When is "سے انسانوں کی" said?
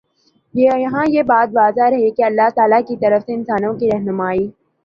3.25-3.89